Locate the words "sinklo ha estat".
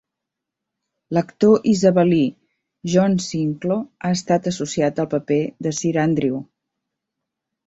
3.27-4.49